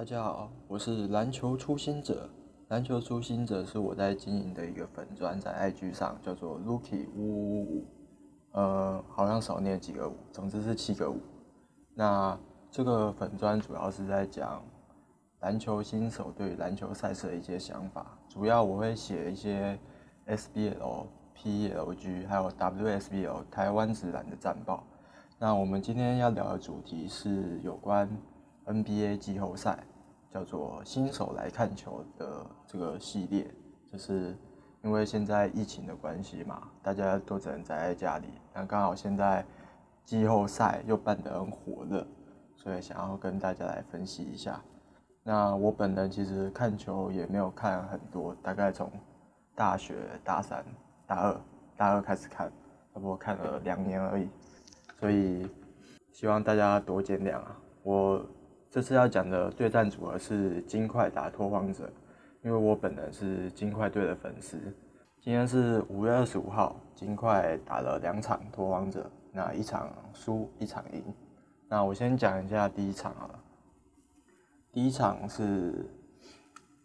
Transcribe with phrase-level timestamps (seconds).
[0.00, 2.26] 大家好，我是篮球初心者。
[2.68, 7.84] 篮球初心者是我在经营的一个粉砖，在 IG 上叫做 Lucky 五五五，
[8.52, 11.20] 呃，好像少念几个五，总之是七个五。
[11.92, 12.34] 那
[12.70, 14.62] 这个粉砖主要是在讲
[15.40, 19.78] 篮球新手对篮球赛事的一些想法，主要我会写一些
[20.26, 24.82] SBL、PLG 还有 WSBL 台湾职篮的战报。
[25.38, 28.08] 那我们今天要聊的主题是有关
[28.66, 29.78] NBA 季后赛，
[30.30, 33.50] 叫做新手来看球的这个系列，
[33.90, 34.36] 就是
[34.82, 38.28] 因为现在疫情的关系嘛，大家都只能宅在家里。
[38.54, 39.44] 那刚好现在
[40.04, 42.06] 季后赛又办得很火热，
[42.56, 44.60] 所以想要跟大家来分析一下。
[45.22, 48.90] 那我本人其实看球也没有看很多，大概从
[49.54, 50.64] 大学大三、
[51.06, 51.40] 大二、
[51.76, 52.48] 大二开始看，
[52.94, 54.28] 差不多看了两年而已。
[54.98, 55.46] 所以
[56.12, 57.56] 希望大家多见谅啊！
[57.82, 58.24] 我
[58.70, 61.90] 这次要讲的对战组合是金块打拓荒者，
[62.44, 64.56] 因为我本人是金块队的粉丝。
[65.20, 71.02] 今天是五月二十五号，金块打了两场拓荒者，那一场输一场赢。
[71.68, 73.40] 那我先讲一下第一场好了。
[74.70, 75.84] 第一场是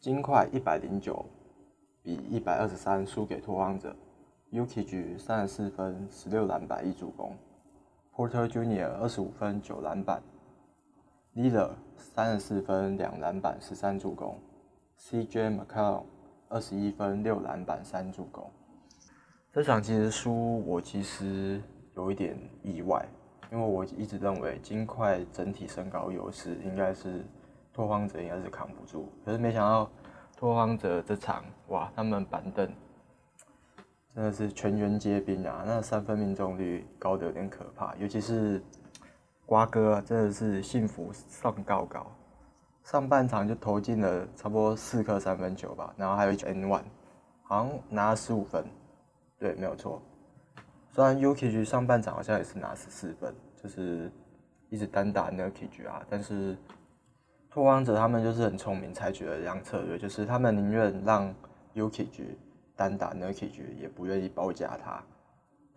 [0.02, 1.24] 金块一百零九
[2.02, 3.96] 比一百二十三输给拓荒者
[4.52, 7.38] ，Uki 局三十四分十六篮板一助攻。
[8.16, 10.24] Porter Junior 二十五分九篮板
[11.36, 14.40] l i l l e r 三十四分两篮板十三助攻
[14.98, 16.04] ，CJ McCollum
[16.48, 18.50] 二十一分六篮板三助攻。
[19.52, 21.62] 这场其实输我其实
[21.94, 23.06] 有一点意外，
[23.52, 27.26] 因为我一直认为金块整体身高优势应该是
[27.74, 29.92] 拓荒者应该是扛不住，可是没想到
[30.38, 32.72] 拓荒者这场哇，他们板凳。
[34.16, 35.66] 真的是全员皆兵啊！
[35.68, 38.64] 那三分命中率高得有点可怕，尤其是
[39.46, 42.06] 瓜哥，真的是幸福上高高。
[42.84, 46.84] 上半场就投进了差不多四颗三分球吧，然后还有一 N one，
[47.44, 48.64] 好像拿了十五分，
[49.40, 50.02] 对，没有错。
[50.92, 54.12] 虽然 Uki 上半场好像也是拿十四分，就是
[54.70, 56.56] 一直单打 Nuki 啊，但是
[57.50, 61.34] 拓荒者他们就是很聪明，采取了这样策略，就是他们宁愿让
[61.74, 62.08] Uki
[62.76, 65.04] 单打 n u k i 也不愿意包夹他，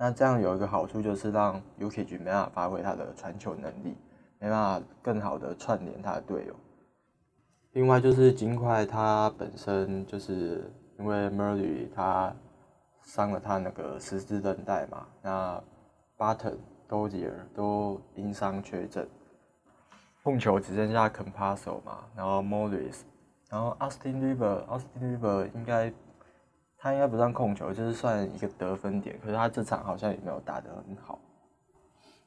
[0.01, 3.97] 那这样有一个好处就是让 Uki 没办法发挥他的传球能力，
[4.39, 6.55] 没办法更好的串联他的队友。
[7.73, 12.33] 另外就是金块他本身就是因为 Murray 他
[13.03, 15.61] 伤了他那个十字韧带嘛，那
[16.17, 19.09] Button、Dozier 都因伤缺阵，
[20.23, 23.01] 控球只剩下 Compasso 嘛，然后 Morris，
[23.51, 25.93] 然后 Austin River，Austin River 应该。
[26.81, 29.19] 他应该不算控球，就是算一个得分点。
[29.21, 31.19] 可是他这场好像也没有打得很好。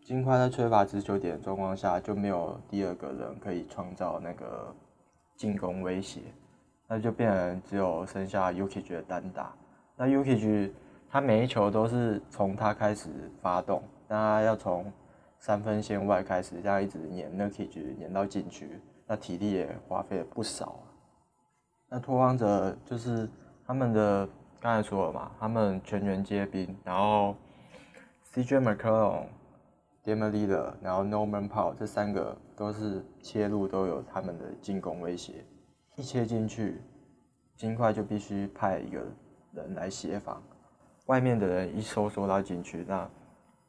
[0.03, 4.75] 金块在缺乏持球点的状况下，就没有第二个人可以创造那个
[5.37, 6.21] 进攻威胁，
[6.85, 9.53] 那就变成只有剩下 Uki 的单打。
[9.95, 10.71] 那 Uki
[11.09, 13.09] 他每一球都是从他开始
[13.41, 14.91] 发动，那他要从
[15.39, 20.77] 三分线外开始，这样一直撵 Uki 撵到禁区，那体力也花费了不少。
[21.87, 23.29] 那拓荒者就是
[23.65, 24.27] 他们的。
[24.61, 27.35] 刚才说了嘛，他们全员皆兵，然后
[28.31, 29.23] CJ McCollum、
[30.03, 35.43] d a m i l l a 然后 Norman Powell 这三个都是切入都有他们的进攻威胁，
[35.95, 36.79] 一切进去，
[37.55, 38.99] 金块就必须派一个
[39.51, 40.39] 人来协防，
[41.07, 43.09] 外面的人一收缩到进去，那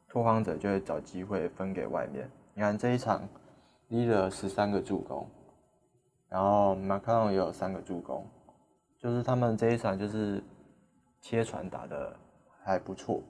[0.06, 2.30] 拓荒者就会找机会分给外面。
[2.52, 3.26] 你看这一场
[3.88, 5.26] l i l l 十三个助攻，
[6.28, 8.26] 然后 McCollum 也有三个助攻，
[8.98, 10.44] 就是他们这一场就是。
[11.22, 12.14] 切传打的
[12.64, 13.22] 还不错，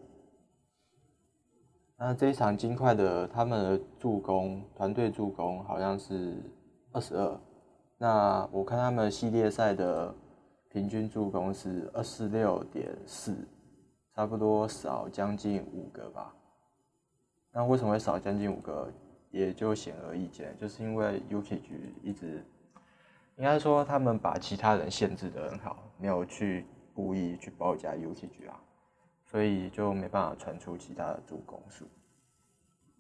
[1.99, 6.43] 那这一场金块的他们的助攻团队助攻好像是
[6.91, 7.41] 二十二，
[7.99, 10.13] 那我看他们系列赛的
[10.71, 13.37] 平均助攻是二十六点四，
[14.17, 16.35] 差不多少将近五个吧。
[17.53, 18.91] 那为什么会少将近五个，
[19.31, 22.43] 也就显而易见，就是因为 UK 局一直
[23.37, 26.65] 应该说他们把其他人限制的很好，没有去。
[26.95, 28.61] 故意去包夹 UTG 啊，
[29.25, 31.87] 所以就没办法传出其他的助攻数。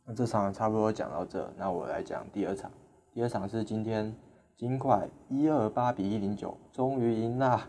[0.04, 2.70] 那这场差不多讲到这，那我来讲第二场。
[3.12, 4.14] 第二场是今天
[4.56, 7.68] 金块一二八比一零九，终于赢了。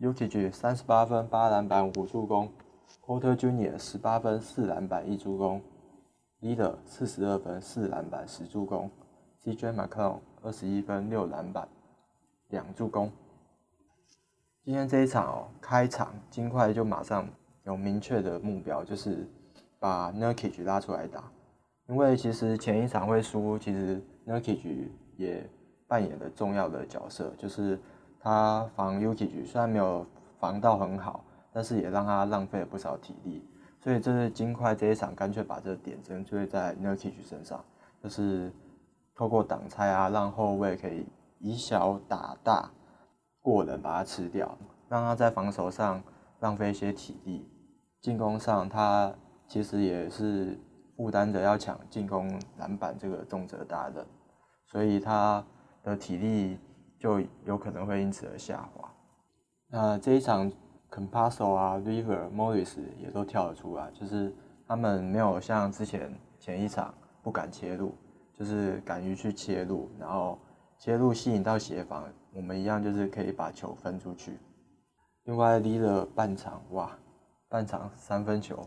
[0.00, 2.50] UTG 三十八分八篮板五助攻
[3.04, 5.60] ，Porter Junior 十八分四篮板一助攻
[6.40, 8.90] ，Leader 四十二分四篮板十助攻
[9.44, 11.68] ，CJ McCollum 二十一分六篮板
[12.48, 13.10] 两助攻。
[14.62, 17.26] 今天这一场哦，开场金块就马上
[17.64, 19.26] 有明确的目标，就是
[19.78, 21.24] 把 Nurkic 拉出来打。
[21.88, 25.48] 因为其实前一场会输，其实 Nurkic 也
[25.88, 27.80] 扮演了重要的角色，就是
[28.20, 30.06] 他防 Ukg 虽然没有
[30.38, 31.24] 防到很好，
[31.54, 33.42] 但是也让他浪费了不少体力。
[33.80, 37.64] 所以这是金块这一场干脆把这个点针对在 Nurkic 身上，
[38.02, 38.52] 就是
[39.14, 41.06] 透过挡拆啊，让后卫可以
[41.38, 42.70] 以小打大，
[43.40, 44.56] 过人把他吃掉，
[44.88, 46.02] 让他在防守上
[46.40, 47.48] 浪费一些体力，
[48.00, 49.12] 进攻上他
[49.46, 50.58] 其实也是
[50.96, 54.06] 负担着要抢进攻篮板这个重责大任，
[54.66, 55.44] 所以他
[55.82, 56.58] 的体力
[56.98, 58.92] 就有可能会因此而下滑。
[59.68, 60.50] 那这一场。
[60.92, 64.34] Compasso 啊，River、Morris 也都跳了出来，就是
[64.66, 67.94] 他们没有像之前前一场不敢切入，
[68.34, 70.36] 就是敢于去切入，然后
[70.80, 74.38] 切入吸引到协防，我们一样就是可以把球分出去。
[75.24, 76.90] 另外离了半场哇，
[77.48, 78.66] 半场三分球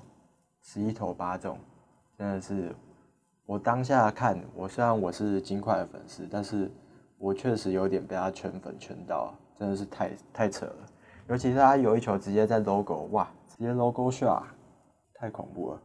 [0.61, 1.57] 十一投八中，
[2.17, 2.75] 真的是
[3.45, 6.71] 我当下看，我虽然我是金块的粉丝，但是
[7.17, 10.75] 我确实有点被他圈粉圈到，真的是太太扯了。
[11.29, 14.43] 尤其是他有一球直接在 logo，哇，直接 logo shot，
[15.15, 15.81] 太恐怖了。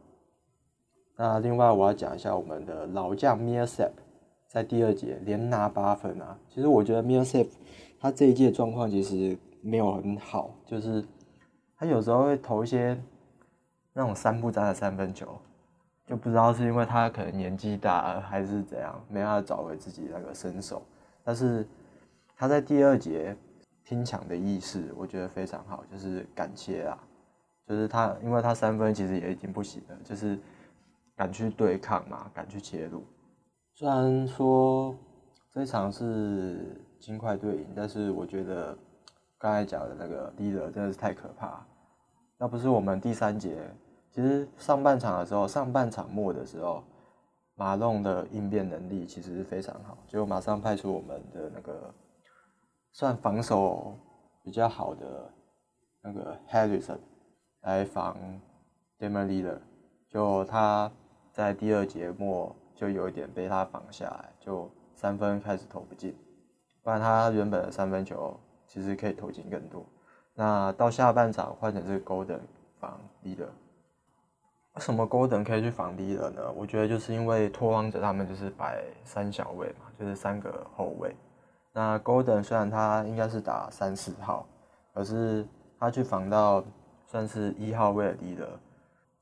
[1.17, 3.93] 那另外我要讲一下我们的老将 m i r s e p
[4.49, 6.37] 在第二节连拿八分啊。
[6.49, 7.49] 其实我觉得 m i r s e
[7.97, 11.05] 他这一届状况其实没有很好，就是
[11.77, 13.01] 他有时候会投一些
[13.93, 15.39] 那种三不沾的三分球，
[16.05, 20.81] 就不知道是因为他可能年纪大了还是怎样，没办法找回自己那个身手。
[21.23, 21.65] 但是
[22.35, 23.37] 他在第二节。
[23.81, 26.95] 拼抢的意识，我觉得非常好，就是敢切啊，
[27.67, 30.37] 就是他，因为他三分其实也已经不行了，就是
[31.15, 33.03] 敢去对抗嘛，敢去切入。
[33.79, 34.93] 虽然说
[35.49, 38.77] 这场是金块队赢，但是我觉得
[39.37, 41.65] 刚才讲的那个 leader 真的是太可怕。
[42.39, 43.73] 要不是我们第三节，
[44.11, 46.83] 其实上半场的时候，上半场末的时候，
[47.55, 51.93] 马龙的应变能力其实是非常好，就马上派出我们的那个。
[52.91, 53.95] 算防守
[54.43, 55.31] 比较好的
[56.01, 56.97] 那个 Harrison
[57.61, 58.17] 来防
[58.97, 59.61] d e m e r l e a d e r
[60.09, 60.91] 就他
[61.31, 66.15] 在第二节末就有一点被他防下来，就三分开始投不进，
[66.81, 69.85] 不然他原本的三分球其实可以投进更多。
[70.33, 72.39] 那到下半场换成是 Golden
[72.79, 73.49] 防 Leader，
[74.75, 76.49] 为什么 Golden 可以去防 Leader 呢？
[76.55, 81.13] 我觉得就是因为拓荒者他们就是摆三小位嘛，就是三个后卫。
[81.73, 84.47] 那 Golden 虽然他应该是打三四号，
[84.93, 85.45] 可是
[85.77, 86.63] 他去防到
[87.07, 88.47] 算是一号位的 leader，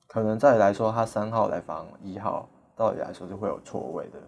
[0.06, 4.20] 可能再来说他三号来防一号，道理来说就会有错位的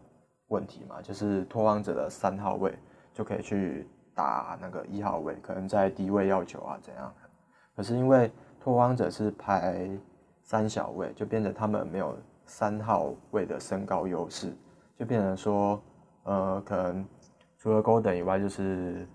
[0.47, 2.77] 问题嘛，就是拓荒者的三号位
[3.13, 7.13] 就可以去打那个一号位，可能在低位要求啊怎样，
[7.75, 8.29] 可是因为
[8.59, 9.89] 拓荒者是排
[10.43, 14.51] 三小位，就变成他们没有三号位的身高优势，
[14.97, 15.81] 就变成说
[16.23, 17.07] 呃可能。
[17.61, 19.05] 除了 Golden 以外，就是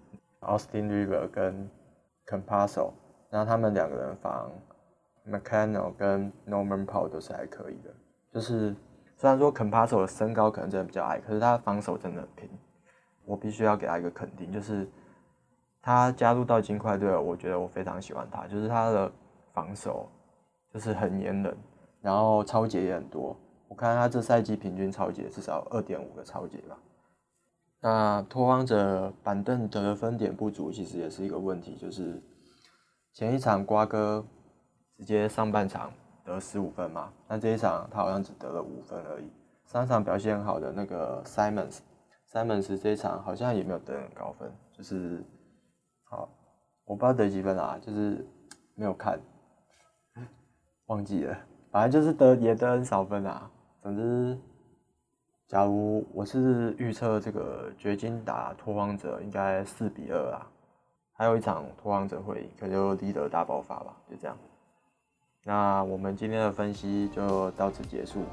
[0.43, 1.67] Austin River 跟
[2.27, 2.93] Compasso，
[3.31, 4.53] 那他们两个人防
[5.25, 7.91] m c c a n n e l 跟 Norman Powell 都是还可以的。
[8.31, 8.77] 就是
[9.17, 12.49] 虽然说 Compasso 的身高可能真的比较矮，可是他防守真的很拼。
[13.25, 14.87] 我必须要给他一个肯定，就是
[15.81, 19.11] 他加入到金块队，我觉得我非常喜欢他，就是他的
[19.53, 20.11] 防守
[20.73, 21.57] 就是很黏人，
[22.03, 23.35] 然后超节也很多。
[23.67, 26.79] 我看他这赛季平均超节至少二点五个超节吧。
[27.81, 31.77] 那拓荒者板凳得分点不足，其实也是一个问题。
[31.77, 32.23] 就是
[33.13, 34.25] 前一场瓜哥
[34.97, 35.93] 直接上半场
[36.25, 39.31] 得十五分嘛，那这一场他好像只得了五分而已。
[39.67, 45.23] 上场表现很好的那个 Simons，Simons 这一场好像也没有得很高分，就是
[46.05, 46.29] 好，
[46.85, 48.27] 我不知道得几分啊，就是
[48.75, 49.21] 没有看，
[50.87, 51.39] 忘记了，
[51.71, 53.51] 反正就是得也得很少分啊，
[53.83, 54.39] 总之。
[55.47, 60.47] 假如我是预测这个掘金打拓荒者应该四比二啊，
[61.13, 64.35] 还有一场拓荒者会赢，可就低德大爆发吧，就这样。
[65.47, 68.25] 那我们今天的分析就到此结束。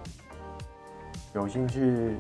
[1.33, 2.15] 有兴趣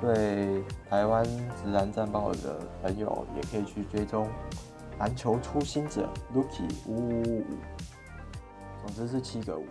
[0.00, 4.28] 对台湾直男战报的朋友，也可以去追踪
[4.98, 7.44] 篮球初心者 Lucky 五五五，
[8.84, 9.64] 总之是七个五。